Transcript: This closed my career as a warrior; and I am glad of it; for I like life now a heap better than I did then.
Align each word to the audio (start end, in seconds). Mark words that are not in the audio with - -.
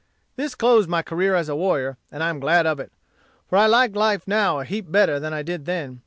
This 0.35 0.55
closed 0.55 0.89
my 0.89 1.03
career 1.03 1.35
as 1.35 1.47
a 1.47 1.55
warrior; 1.55 1.95
and 2.11 2.23
I 2.23 2.29
am 2.31 2.39
glad 2.39 2.65
of 2.65 2.79
it; 2.79 2.91
for 3.47 3.55
I 3.59 3.67
like 3.67 3.95
life 3.95 4.27
now 4.27 4.57
a 4.57 4.65
heap 4.65 4.91
better 4.91 5.19
than 5.19 5.31
I 5.31 5.43
did 5.43 5.65
then. 5.65 5.99